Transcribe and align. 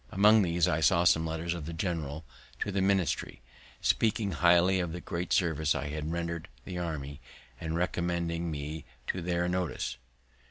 Among 0.09 0.41
these 0.41 0.67
I 0.67 0.79
saw 0.79 1.03
some 1.03 1.27
letters 1.27 1.53
of 1.53 1.67
the 1.67 1.73
general 1.73 2.25
to 2.61 2.71
the 2.71 2.81
ministry, 2.81 3.39
speaking 3.81 4.31
highly 4.31 4.79
of 4.79 4.93
the 4.93 4.99
great 4.99 5.31
service 5.31 5.75
I 5.75 5.89
had 5.89 6.11
rendered 6.11 6.47
the 6.65 6.79
army, 6.79 7.21
and 7.59 7.75
recommending 7.75 8.49
me 8.49 8.83
to 9.05 9.21
their 9.21 9.47
notice. 9.47 9.97